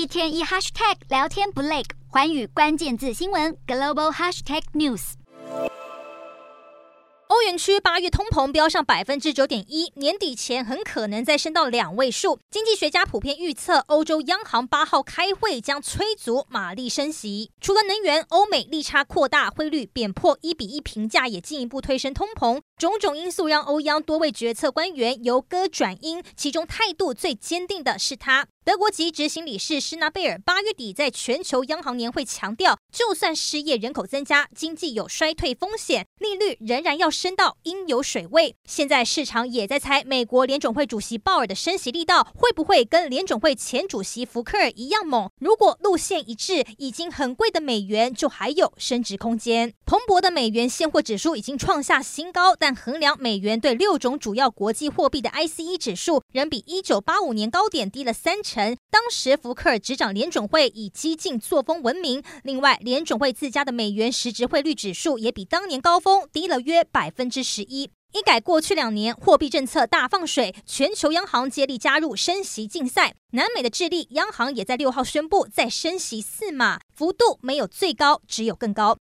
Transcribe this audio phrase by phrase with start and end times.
[0.00, 5.12] 一天一 hashtag 聊天不累，寰宇关键字新闻 global hashtag news。
[7.28, 12.40] 欧元区八月通膨飙上百分之九点一，年底前很可能再升到两位数。
[12.50, 17.50] 经济学家普遍预测，欧洲央行八号开会将催足马力升息。
[17.60, 22.60] 除了能源，欧美利差扩大，汇率贬破一比一评价也进一步推升通膨。
[22.78, 28.46] 种种因素让欧央多位决策官员由鸽转鹰，其中态度最坚定的是他。
[28.62, 38.54] 德国籍执行理事施纳贝尔八月底在全球央行年会强调，就算失业人口增加，经济有衰退风险，利率仍然要升到应有水位。
[38.66, 45.30] 现在市场也在猜，美国联准会主席鲍尔的升息力道会不会跟联准会前主席福克尔一样猛？
[45.40, 49.72] 如果路线一致，已经很贵的美元就还有升值空间。
[49.86, 58.76] 蓬勃的美元现货指数已经创下新高，但衡量美元对六种主要国际货币的 ICE 指数仍比一九八五年高点低了三成。
[58.90, 67.90] 当时福克尔执掌联准会以激进作风闻名，另外联准会自家的美元实质汇率指数也比当年高峰低了约百分之十一。
[68.12, 73.14] 一改过去两年货币政策大放水，全球央行接力加入升息竞赛。
[73.32, 78.98] 南美的智利央行也在六号宣布再升息四码，幅度没有最高，只有更高。